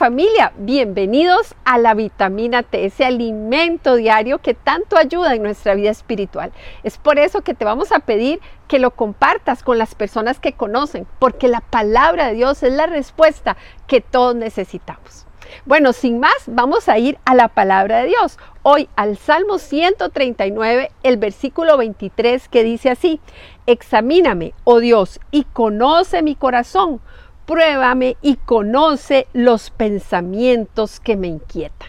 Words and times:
Familia, 0.00 0.54
bienvenidos 0.56 1.54
a 1.66 1.76
la 1.76 1.92
vitamina 1.92 2.62
T, 2.62 2.86
ese 2.86 3.04
alimento 3.04 3.96
diario 3.96 4.38
que 4.38 4.54
tanto 4.54 4.96
ayuda 4.96 5.34
en 5.34 5.42
nuestra 5.42 5.74
vida 5.74 5.90
espiritual. 5.90 6.52
Es 6.84 6.96
por 6.96 7.18
eso 7.18 7.42
que 7.42 7.52
te 7.52 7.66
vamos 7.66 7.92
a 7.92 7.98
pedir 7.98 8.40
que 8.66 8.78
lo 8.78 8.92
compartas 8.92 9.62
con 9.62 9.76
las 9.76 9.94
personas 9.94 10.40
que 10.40 10.54
conocen, 10.54 11.06
porque 11.18 11.48
la 11.48 11.60
palabra 11.60 12.28
de 12.28 12.34
Dios 12.36 12.62
es 12.62 12.72
la 12.72 12.86
respuesta 12.86 13.58
que 13.86 14.00
todos 14.00 14.34
necesitamos. 14.34 15.26
Bueno, 15.66 15.92
sin 15.92 16.18
más, 16.18 16.44
vamos 16.46 16.88
a 16.88 16.96
ir 16.96 17.18
a 17.26 17.34
la 17.34 17.48
palabra 17.48 17.98
de 17.98 18.06
Dios. 18.06 18.38
Hoy 18.62 18.88
al 18.96 19.18
Salmo 19.18 19.58
139, 19.58 20.92
el 21.02 21.18
versículo 21.18 21.76
23 21.76 22.48
que 22.48 22.64
dice 22.64 22.88
así, 22.88 23.20
Examíname, 23.66 24.54
oh 24.64 24.80
Dios, 24.80 25.20
y 25.30 25.44
conoce 25.44 26.22
mi 26.22 26.36
corazón 26.36 27.02
pruébame 27.50 28.16
y 28.22 28.36
conoce 28.36 29.26
los 29.32 29.70
pensamientos 29.70 31.00
que 31.00 31.16
me 31.16 31.26
inquietan. 31.26 31.88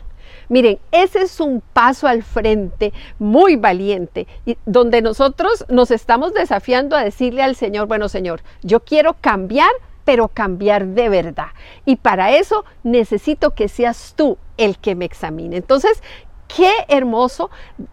Miren, 0.49 0.79
ese 0.91 1.21
es 1.21 1.39
un 1.39 1.61
paso 1.61 2.07
al 2.07 2.23
frente 2.23 2.91
muy 3.19 3.57
valiente, 3.57 4.25
donde 4.65 5.03
nosotros 5.03 5.63
nos 5.69 5.91
estamos 5.91 6.33
desafiando 6.33 6.95
a 6.95 7.03
decirle 7.03 7.43
al 7.43 7.55
Señor, 7.55 7.87
bueno 7.87 8.09
Señor, 8.09 8.41
yo 8.63 8.79
quiero 8.79 9.17
cambiar, 9.21 9.69
pero 10.03 10.29
cambiar 10.29 10.87
de 10.87 11.09
verdad. 11.09 11.49
Y 11.85 11.97
para 11.97 12.35
eso 12.35 12.65
necesito 12.83 13.51
que 13.51 13.67
seas 13.67 14.15
tú 14.17 14.39
el 14.57 14.79
que 14.79 14.95
me 14.95 15.05
examine. 15.05 15.57
Entonces, 15.57 16.01
qué 16.55 16.71
hermoso 16.87 17.49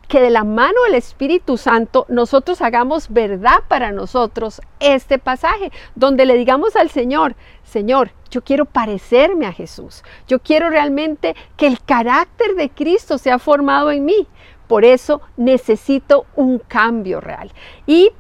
que 0.09 0.21
de 0.21 0.31
la 0.31 0.45
mano 0.45 0.83
del 0.85 0.95
Espíritu 0.95 1.57
Santo 1.57 2.07
nosotros 2.09 2.61
hagamos 2.61 3.09
verdad 3.11 3.61
para 3.69 3.93
nosotros 3.93 4.61
este 4.81 5.19
pasaje, 5.19 5.71
donde 5.95 6.27
le 6.27 6.35
digamos 6.35 6.77
al 6.77 6.91
Señor, 6.91 7.37
Señor, 7.63 8.11
yo 8.31 8.43
quiero 8.43 8.65
parecerme 8.65 9.47
a 9.47 9.53
Jesús, 9.53 10.03
yo 10.27 10.41
quiero 10.41 10.71
realmente 10.71 11.37
que 11.57 11.67
el 11.67 11.81
carácter 11.83 12.55
de 12.55 12.71
Cristo 12.71 13.19
sea 13.19 13.39
formado 13.39 13.91
en 13.91 14.05
mí. 14.05 14.27
Por 14.67 14.85
eso 14.85 15.23
necesito 15.39 16.27
un 16.37 16.59
cambio 16.59 17.23
real. 17.23 17.51
Y 17.87 18.11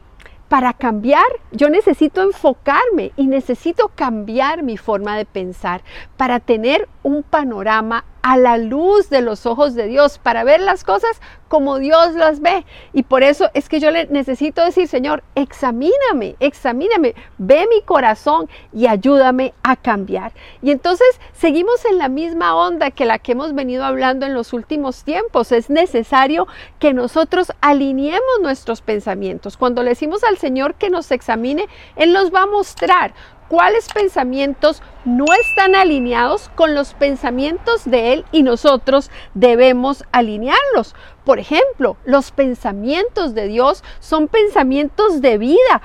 para 0.48 0.72
cambiar, 0.72 1.27
yo 1.53 1.69
necesito 1.69 2.22
enfocarme 2.22 3.12
y 3.16 3.27
necesito 3.27 3.91
cambiar 3.94 4.62
mi 4.62 4.78
forma 4.78 5.19
de 5.19 5.27
pensar 5.27 5.83
para 6.16 6.41
tener 6.41 6.89
un 7.03 7.22
panorama 7.22 8.06
a 8.22 8.36
la 8.36 8.58
luz 8.58 9.11
de 9.11 9.20
los 9.20 9.47
ojos 9.47 9.74
de 9.74 9.86
Dios, 9.86 10.19
para 10.19 10.44
ver 10.44 10.61
las 10.61 10.84
cosas 10.84 11.20
como 11.48 11.78
Dios 11.78 12.14
las 12.14 12.41
ve. 12.41 12.64
Y 12.92 13.02
por 13.02 13.22
eso 13.22 13.50
es 13.55 13.69
que 13.69 13.80
yo 13.80 13.91
le 13.91 14.06
necesito 14.06 14.64
decir, 14.64 14.86
Señor, 14.86 15.22
examíname, 15.34 16.36
examíname, 16.41 17.14
ve 17.38 17.66
mi 17.69 17.83
corazón 17.83 18.48
y 18.72 18.86
ayúdame 18.86 19.55
a 19.62 19.77
cambiar. 19.77 20.33
Y 20.62 20.70
entonces 20.70 21.06
seguimos 21.33 21.84
en 21.84 21.98
la 21.98 22.08
misma 22.08 22.55
onda 22.55 22.91
que 22.91 23.06
la 23.06 23.19
que 23.19 23.33
hemos 23.33 23.55
venido 23.55 23.84
hablando 23.84 24.27
en 24.27 24.34
los 24.34 24.53
últimos 24.53 25.05
tiempos. 25.05 25.53
Es 25.53 25.70
necesario 25.70 26.47
que 26.78 26.92
nosotros 26.92 27.53
alineemos 27.60 28.41
nuestros 28.42 28.82
pensamientos. 28.82 29.56
Cuando 29.56 29.82
le 29.82 29.91
decimos 29.91 30.22
al 30.25 30.38
Señor 30.38 30.75
que 30.75 30.91
nos 30.91 31.10
examine, 31.10 31.66
Él 31.97 32.12
nos 32.12 32.32
va 32.32 32.42
a 32.42 32.47
mostrar 32.47 33.14
cuáles 33.48 33.88
pensamientos 33.88 34.82
no 35.04 35.27
están 35.41 35.74
alineados 35.74 36.50
con 36.54 36.74
los 36.74 36.94
pensamientos 36.94 37.84
de 37.84 38.12
Él 38.12 38.25
y 38.31 38.42
nosotros 38.42 39.10
debemos 39.34 40.04
alinearlos. 40.12 40.94
Por 41.25 41.38
ejemplo, 41.38 41.97
los 42.04 42.31
pensamientos 42.31 43.34
de 43.34 43.48
Dios 43.48 43.82
son 44.00 44.28
pensamientos 44.28 45.20
de 45.20 45.38
vida, 45.38 45.82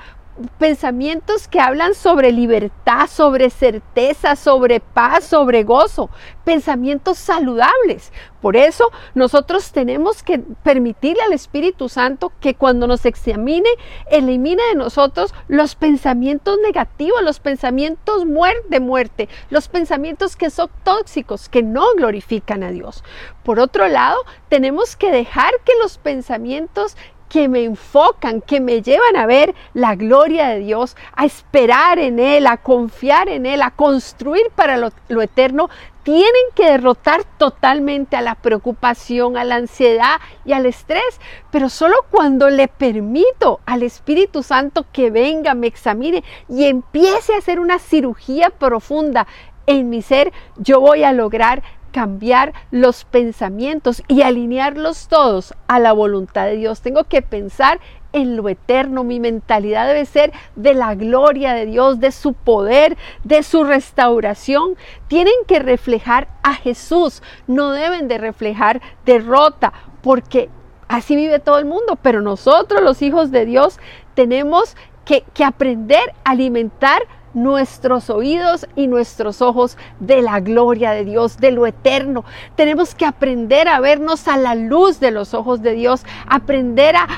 pensamientos 0.58 1.48
que 1.48 1.60
hablan 1.60 1.94
sobre 1.94 2.32
libertad, 2.32 3.08
sobre 3.08 3.50
certeza, 3.50 4.36
sobre 4.36 4.80
paz, 4.80 5.24
sobre 5.24 5.62
gozo, 5.62 6.10
pensamientos 6.44 7.18
saludables. 7.18 8.12
Por 8.40 8.56
eso 8.56 8.90
nosotros 9.14 9.72
tenemos 9.72 10.22
que 10.22 10.38
permitirle 10.38 11.22
al 11.22 11.32
Espíritu 11.32 11.88
Santo 11.88 12.32
que 12.40 12.54
cuando 12.54 12.86
nos 12.86 13.06
examine, 13.06 13.68
elimine 14.10 14.62
de 14.64 14.74
nosotros 14.74 15.32
los 15.48 15.74
pensamientos 15.76 16.58
negativos, 16.62 17.22
los 17.22 17.40
pensamientos 17.40 18.24
de 18.68 18.80
muerte, 18.80 19.28
los 19.50 19.68
pensamientos 19.68 20.36
que 20.36 20.50
son 20.50 20.68
tóxicos, 20.82 21.48
que 21.48 21.62
no 21.62 21.86
glorifican 21.96 22.62
a 22.62 22.70
Dios. 22.70 23.02
Por 23.44 23.60
otro 23.60 23.88
lado, 23.88 24.18
tenemos 24.48 24.96
que 24.96 25.10
dejar 25.10 25.52
que 25.64 25.72
los 25.82 25.98
pensamientos 25.98 26.96
que 27.34 27.48
me 27.48 27.64
enfocan, 27.64 28.40
que 28.40 28.60
me 28.60 28.80
llevan 28.80 29.16
a 29.16 29.26
ver 29.26 29.56
la 29.72 29.96
gloria 29.96 30.50
de 30.50 30.60
Dios, 30.60 30.96
a 31.16 31.24
esperar 31.24 31.98
en 31.98 32.20
Él, 32.20 32.46
a 32.46 32.58
confiar 32.58 33.28
en 33.28 33.44
Él, 33.44 33.60
a 33.60 33.72
construir 33.72 34.52
para 34.54 34.76
lo, 34.76 34.92
eterno, 35.20 35.68
tienen 36.04 36.44
que 36.54 36.70
derrotar 36.70 37.24
totalmente 37.36 38.14
a 38.14 38.22
la 38.22 38.36
preocupación, 38.36 39.36
a 39.36 39.42
la 39.42 39.56
ansiedad 39.56 40.20
y 40.44 40.52
al 40.52 40.64
estrés, 40.64 41.02
pero 41.50 41.70
solo 41.70 41.96
cuando 42.08 42.50
le 42.50 42.68
permito 42.68 43.58
al 43.66 43.82
Espíritu 43.82 44.44
Santo 44.44 44.86
que 44.92 45.10
venga, 45.10 45.54
me 45.54 45.66
examine 45.66 46.22
y 46.48 46.66
empiece 46.66 47.34
a 47.34 47.38
hacer 47.38 47.58
una 47.58 47.80
cirugía 47.80 48.50
profunda 48.50 49.26
en 49.66 49.90
mi 49.90 50.02
ser, 50.02 50.32
yo 50.56 50.78
voy 50.78 51.02
a 51.02 51.12
lograr 51.12 51.64
cambiar 51.94 52.54
los 52.72 53.04
pensamientos 53.04 54.02
y 54.08 54.22
alinearlos 54.22 55.06
todos 55.06 55.54
a 55.68 55.78
la 55.78 55.92
voluntad 55.92 56.46
de 56.46 56.56
Dios. 56.56 56.80
Tengo 56.80 57.04
que 57.04 57.22
pensar 57.22 57.78
en 58.12 58.36
lo 58.36 58.48
eterno. 58.48 59.04
Mi 59.04 59.20
mentalidad 59.20 59.86
debe 59.86 60.04
ser 60.04 60.32
de 60.56 60.74
la 60.74 60.96
gloria 60.96 61.54
de 61.54 61.66
Dios, 61.66 62.00
de 62.00 62.10
su 62.10 62.32
poder, 62.32 62.96
de 63.22 63.44
su 63.44 63.62
restauración. 63.62 64.76
Tienen 65.06 65.34
que 65.46 65.60
reflejar 65.60 66.26
a 66.42 66.54
Jesús, 66.54 67.22
no 67.46 67.70
deben 67.70 68.08
de 68.08 68.18
reflejar 68.18 68.82
derrota, 69.06 69.72
porque 70.02 70.50
así 70.88 71.14
vive 71.14 71.38
todo 71.38 71.60
el 71.60 71.64
mundo. 71.64 71.96
Pero 72.02 72.22
nosotros, 72.22 72.82
los 72.82 73.02
hijos 73.02 73.30
de 73.30 73.46
Dios, 73.46 73.78
tenemos 74.14 74.76
que, 75.04 75.22
que 75.32 75.44
aprender 75.44 76.12
a 76.24 76.32
alimentar 76.32 77.02
nuestros 77.34 78.10
oídos 78.10 78.66
y 78.76 78.86
nuestros 78.86 79.42
ojos 79.42 79.76
de 80.00 80.22
la 80.22 80.40
gloria 80.40 80.92
de 80.92 81.04
Dios, 81.04 81.38
de 81.38 81.50
lo 81.50 81.66
eterno. 81.66 82.24
Tenemos 82.56 82.94
que 82.94 83.04
aprender 83.04 83.68
a 83.68 83.80
vernos 83.80 84.28
a 84.28 84.36
la 84.36 84.54
luz 84.54 85.00
de 85.00 85.10
los 85.10 85.34
ojos 85.34 85.62
de 85.62 85.72
Dios, 85.72 86.04
aprender 86.28 86.96
a, 86.96 87.08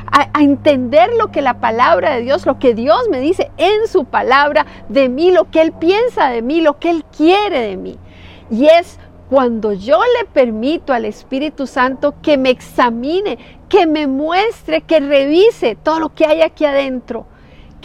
entender 0.41 1.11
lo 1.19 1.31
que 1.31 1.43
la 1.43 1.61
palabra 1.61 2.15
de 2.15 2.23
Dios, 2.23 2.47
lo 2.47 2.59
que 2.59 2.75
Dios 2.75 3.01
me 3.11 3.21
dice 3.21 3.51
en 3.57 3.87
su 3.87 4.05
palabra 4.05 4.67
de 4.89 5.09
mí, 5.09 5.31
lo 5.31 5.51
que 5.51 5.61
Él 5.61 5.73
piensa 5.73 6.29
de 6.29 6.43
mí, 6.43 6.61
lo 6.61 6.79
que 6.79 6.91
Él 6.91 7.05
quiere 7.17 7.61
de 7.61 7.77
mí. 7.77 7.99
Y 8.51 8.67
es 8.67 8.99
cuando 9.31 9.73
yo 9.73 10.01
le 10.19 10.27
permito 10.27 10.93
al 10.93 11.05
Espíritu 11.05 11.67
Santo 11.67 12.15
que 12.23 12.37
me 12.37 12.51
examine, 12.51 13.39
que 13.69 13.87
me 13.87 14.07
muestre, 14.07 14.83
que 14.83 15.01
revise 15.01 15.77
todo 15.77 15.99
lo 15.99 16.15
que 16.15 16.27
hay 16.27 16.43
aquí 16.43 16.65
adentro 16.65 17.27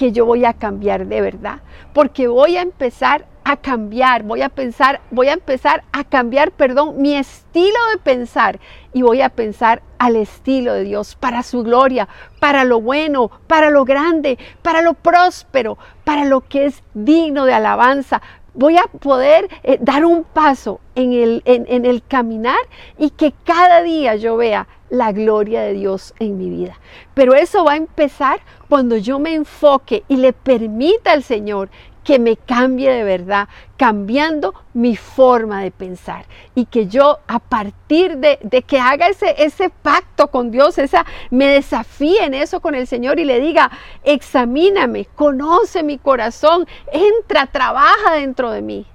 que 0.01 0.11
yo 0.11 0.25
voy 0.25 0.45
a 0.45 0.53
cambiar 0.53 1.05
de 1.05 1.21
verdad, 1.21 1.59
porque 1.93 2.27
voy 2.27 2.57
a 2.57 2.63
empezar 2.63 3.27
a 3.43 3.55
cambiar, 3.55 4.23
voy 4.23 4.41
a 4.41 4.49
pensar, 4.49 4.99
voy 5.11 5.27
a 5.27 5.33
empezar 5.33 5.83
a 5.91 6.03
cambiar, 6.03 6.49
perdón, 6.53 6.99
mi 6.99 7.13
estilo 7.15 7.77
de 7.91 7.99
pensar 7.99 8.59
y 8.93 9.03
voy 9.03 9.21
a 9.21 9.29
pensar 9.29 9.83
al 9.99 10.15
estilo 10.15 10.73
de 10.73 10.85
Dios, 10.85 11.15
para 11.15 11.43
su 11.43 11.61
gloria, 11.61 12.07
para 12.39 12.63
lo 12.63 12.81
bueno, 12.81 13.29
para 13.45 13.69
lo 13.69 13.85
grande, 13.85 14.39
para 14.63 14.81
lo 14.81 14.95
próspero, 14.95 15.77
para 16.03 16.25
lo 16.25 16.41
que 16.41 16.65
es 16.65 16.81
digno 16.95 17.45
de 17.45 17.53
alabanza. 17.53 18.23
Voy 18.55 18.77
a 18.77 18.85
poder 18.85 19.49
eh, 19.61 19.77
dar 19.81 20.03
un 20.03 20.23
paso 20.23 20.79
en 20.95 21.13
el, 21.13 21.43
en 21.45 21.85
el 21.85 22.01
caminar 22.01 22.57
y 22.97 23.11
que 23.11 23.35
cada 23.45 23.83
día 23.83 24.15
yo 24.15 24.35
vea 24.35 24.67
la 24.91 25.11
gloria 25.13 25.61
de 25.63 25.73
Dios 25.73 26.13
en 26.19 26.37
mi 26.37 26.49
vida. 26.49 26.77
Pero 27.15 27.33
eso 27.33 27.63
va 27.63 27.73
a 27.73 27.77
empezar 27.77 28.41
cuando 28.69 28.97
yo 28.97 29.17
me 29.17 29.33
enfoque 29.33 30.03
y 30.07 30.17
le 30.17 30.33
permita 30.33 31.13
al 31.13 31.23
Señor 31.23 31.69
que 32.03 32.19
me 32.19 32.35
cambie 32.35 32.91
de 32.91 33.03
verdad, 33.03 33.47
cambiando 33.77 34.53
mi 34.73 34.95
forma 34.95 35.61
de 35.61 35.71
pensar. 35.71 36.25
Y 36.55 36.65
que 36.65 36.87
yo 36.87 37.19
a 37.27 37.39
partir 37.39 38.17
de, 38.17 38.37
que 38.67 38.79
haga 38.79 39.07
ese, 39.07 39.35
ese 39.37 39.69
pacto 39.69 40.27
con 40.27 40.51
Dios, 40.51 40.77
esa, 40.77 41.05
me 41.29 41.47
desafíe 41.47 42.25
en 42.25 42.33
eso 42.33 42.59
con 42.59 42.75
el 42.75 42.87
Señor 42.87 43.19
y 43.19 43.25
le 43.25 43.39
diga, 43.39 43.71
examíname, 44.03 45.05
conoce 45.15 45.83
mi 45.83 45.99
corazón, 45.99 46.67
entra, 46.91 47.47
trabaja 47.47 48.15
dentro 48.15 48.51
de 48.51 48.61
mí. 48.61 48.85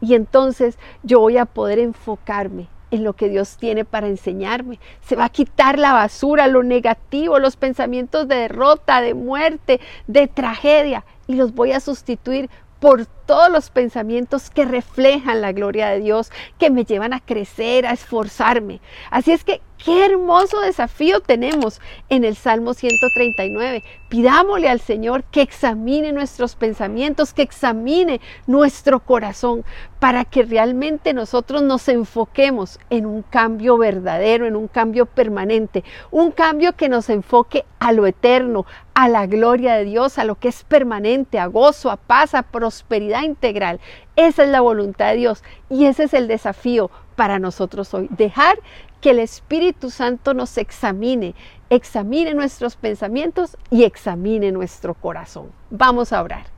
Y 0.00 0.14
entonces 0.14 0.78
yo 1.02 1.20
voy 1.20 1.36
a 1.36 1.44
poder 1.44 1.78
enfocarme 1.78 2.68
en 2.94 3.04
lo 3.04 3.14
que 3.14 3.28
Dios 3.28 3.56
tiene 3.56 3.84
para 3.84 4.06
enseñarme. 4.06 4.78
Se 5.02 5.16
va 5.16 5.26
a 5.26 5.30
quitar 5.30 5.78
la 5.78 5.92
basura, 5.92 6.46
lo 6.46 6.62
negativo, 6.62 7.38
los 7.38 7.56
pensamientos 7.56 8.28
de 8.28 8.36
derrota, 8.36 9.00
de 9.00 9.14
muerte, 9.14 9.80
de 10.06 10.28
tragedia 10.28 11.04
y 11.26 11.34
los 11.34 11.54
voy 11.54 11.72
a 11.72 11.80
sustituir 11.80 12.48
por 12.80 13.06
todos 13.06 13.50
los 13.50 13.70
pensamientos 13.70 14.50
que 14.50 14.64
reflejan 14.64 15.40
la 15.40 15.52
gloria 15.52 15.88
de 15.88 16.00
Dios, 16.00 16.30
que 16.58 16.70
me 16.70 16.84
llevan 16.84 17.14
a 17.14 17.20
crecer, 17.20 17.86
a 17.86 17.92
esforzarme. 17.92 18.80
Así 19.10 19.32
es 19.32 19.42
que 19.42 19.62
qué 19.82 20.04
hermoso 20.04 20.60
desafío 20.60 21.20
tenemos 21.20 21.80
en 22.08 22.24
el 22.24 22.36
Salmo 22.36 22.74
139. 22.74 23.84
Pidámosle 24.08 24.68
al 24.68 24.80
Señor 24.80 25.24
que 25.24 25.42
examine 25.42 26.12
nuestros 26.12 26.56
pensamientos, 26.56 27.34
que 27.34 27.42
examine 27.42 28.20
nuestro 28.46 29.00
corazón, 29.00 29.64
para 29.98 30.24
que 30.24 30.42
realmente 30.42 31.14
nosotros 31.14 31.62
nos 31.62 31.88
enfoquemos 31.88 32.78
en 32.90 33.06
un 33.06 33.22
cambio 33.22 33.78
verdadero, 33.78 34.46
en 34.46 34.56
un 34.56 34.68
cambio 34.68 35.06
permanente, 35.06 35.82
un 36.10 36.30
cambio 36.30 36.74
que 36.74 36.88
nos 36.88 37.08
enfoque 37.08 37.64
a 37.78 37.92
lo 37.92 38.06
eterno, 38.06 38.66
a 38.94 39.08
la 39.08 39.26
gloria 39.26 39.74
de 39.74 39.84
Dios, 39.84 40.18
a 40.18 40.24
lo 40.24 40.36
que 40.36 40.48
es 40.48 40.64
permanente, 40.64 41.38
a 41.38 41.46
gozo, 41.46 41.90
a 41.90 41.96
paz, 41.96 42.34
a 42.34 42.42
prosperidad 42.42 43.22
integral. 43.22 43.80
Esa 44.16 44.44
es 44.44 44.50
la 44.50 44.60
voluntad 44.60 45.10
de 45.10 45.16
Dios 45.16 45.42
y 45.68 45.86
ese 45.86 46.04
es 46.04 46.14
el 46.14 46.28
desafío 46.28 46.90
para 47.14 47.38
nosotros 47.38 47.92
hoy. 47.94 48.08
Dejar 48.10 48.58
que 49.00 49.10
el 49.10 49.18
Espíritu 49.18 49.90
Santo 49.90 50.34
nos 50.34 50.56
examine, 50.58 51.34
examine 51.70 52.34
nuestros 52.34 52.76
pensamientos 52.76 53.56
y 53.70 53.84
examine 53.84 54.52
nuestro 54.52 54.94
corazón. 54.94 55.52
Vamos 55.70 56.12
a 56.12 56.22
orar. 56.22 56.54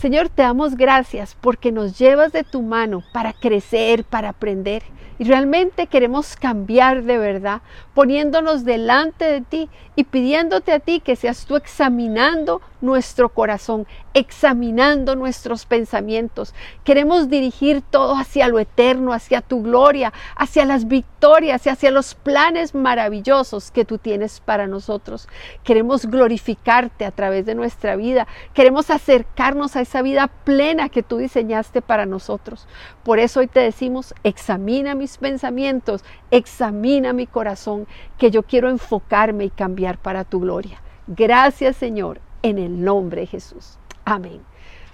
Señor, 0.00 0.30
te 0.30 0.42
damos 0.42 0.76
gracias 0.76 1.36
porque 1.38 1.72
nos 1.72 1.98
llevas 1.98 2.32
de 2.32 2.42
tu 2.42 2.62
mano 2.62 3.02
para 3.12 3.34
crecer, 3.34 4.04
para 4.04 4.30
aprender. 4.30 4.82
Y 5.18 5.24
realmente 5.24 5.88
queremos 5.88 6.36
cambiar 6.36 7.02
de 7.02 7.18
verdad, 7.18 7.60
poniéndonos 7.92 8.64
delante 8.64 9.26
de 9.26 9.42
ti 9.42 9.68
y 9.96 10.04
pidiéndote 10.04 10.72
a 10.72 10.80
ti 10.80 11.00
que 11.00 11.16
seas 11.16 11.44
tú 11.44 11.56
examinando 11.56 12.62
nuestro 12.80 13.28
corazón, 13.28 13.86
examinando 14.14 15.16
nuestros 15.16 15.66
pensamientos. 15.66 16.54
Queremos 16.84 17.28
dirigir 17.28 17.82
todo 17.82 18.14
hacia 18.14 18.48
lo 18.48 18.58
eterno, 18.58 19.12
hacia 19.12 19.40
tu 19.40 19.62
gloria, 19.62 20.12
hacia 20.36 20.64
las 20.64 20.88
victorias 20.88 21.66
y 21.66 21.70
hacia 21.70 21.90
los 21.90 22.14
planes 22.14 22.74
maravillosos 22.74 23.70
que 23.70 23.84
tú 23.84 23.98
tienes 23.98 24.40
para 24.40 24.66
nosotros. 24.66 25.28
Queremos 25.64 26.06
glorificarte 26.06 27.04
a 27.04 27.10
través 27.10 27.46
de 27.46 27.54
nuestra 27.54 27.96
vida. 27.96 28.26
Queremos 28.54 28.90
acercarnos 28.90 29.76
a 29.76 29.82
esa 29.82 30.02
vida 30.02 30.28
plena 30.44 30.88
que 30.88 31.02
tú 31.02 31.18
diseñaste 31.18 31.82
para 31.82 32.06
nosotros. 32.06 32.66
Por 33.04 33.18
eso 33.18 33.40
hoy 33.40 33.46
te 33.46 33.60
decimos, 33.60 34.14
examina 34.24 34.94
mis 34.94 35.18
pensamientos, 35.18 36.04
examina 36.30 37.12
mi 37.12 37.26
corazón, 37.26 37.86
que 38.18 38.30
yo 38.30 38.42
quiero 38.42 38.68
enfocarme 38.68 39.44
y 39.44 39.50
cambiar 39.50 39.98
para 39.98 40.24
tu 40.24 40.40
gloria. 40.40 40.80
Gracias 41.06 41.76
Señor, 41.76 42.20
en 42.42 42.58
el 42.58 42.82
nombre 42.82 43.22
de 43.22 43.26
Jesús. 43.26 43.78
Amén. 44.04 44.40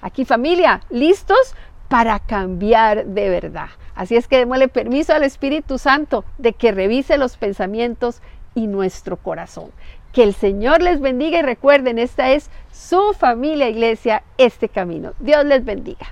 Aquí 0.01 0.25
familia, 0.25 0.81
listos 0.91 1.55
para 1.89 2.19
cambiar 2.19 3.07
de 3.07 3.29
verdad. 3.29 3.69
Así 3.95 4.17
es 4.17 4.29
que 4.29 4.39
démosle 4.39 4.69
permiso 4.69 5.15
al 5.15 5.25
Espíritu 5.25 5.79
Santo 5.79 6.25
de 6.39 6.53
que 6.53 6.73
revise 6.73 7.19
los 7.19 7.37
pensamientos 7.37 8.21
y 8.55 8.67
nuestro 8.67 9.17
corazón. 9.17 9.71
Que 10.13 10.23
el 10.23 10.35
Señor 10.35 10.83
les 10.83 11.01
bendiga 11.01 11.39
y 11.39 11.43
recuerden, 11.43 11.99
esta 11.99 12.33
es 12.33 12.51
su 12.73 13.15
familia 13.19 13.69
iglesia, 13.69 14.23
este 14.39 14.69
camino. 14.69 15.13
Dios 15.21 15.45
les 15.45 15.65
bendiga. 15.65 16.07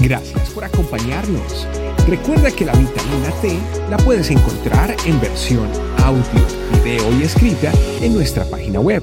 Gracias 0.00 0.50
por 0.50 0.64
acompañarnos. 0.64 1.66
Recuerda 2.06 2.50
que 2.50 2.64
la 2.64 2.72
vitamina 2.72 3.30
T 3.42 3.58
la 3.90 3.96
puedes 3.98 4.30
encontrar 4.30 4.94
en 5.04 5.20
versión 5.20 5.68
audio, 6.04 6.22
video 6.82 7.12
y 7.18 7.24
escrita 7.24 7.72
en 8.00 8.14
nuestra 8.14 8.44
página 8.44 8.80
web, 8.80 9.02